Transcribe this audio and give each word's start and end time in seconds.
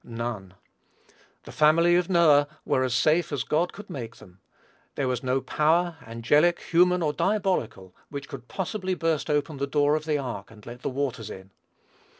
None. 0.03 0.55
The 1.43 1.51
family 1.51 1.95
of 1.95 2.09
Noah 2.09 2.47
were 2.65 2.81
as 2.83 2.95
safe 2.95 3.31
as 3.31 3.43
God 3.43 3.71
could 3.71 3.87
make 3.87 4.15
them. 4.15 4.39
There 4.95 5.07
was 5.07 5.21
no 5.21 5.41
power, 5.41 5.97
angelic, 6.03 6.59
human 6.59 7.03
or 7.03 7.13
diabolical, 7.13 7.95
which 8.09 8.27
could 8.27 8.47
possibly 8.47 8.95
burst 8.95 9.29
open 9.29 9.57
the 9.57 9.67
door 9.67 9.95
of 9.95 10.05
the 10.05 10.17
ark, 10.17 10.49
and 10.49 10.65
let 10.65 10.81
the 10.81 10.89
waters 10.89 11.29
in. 11.29 11.51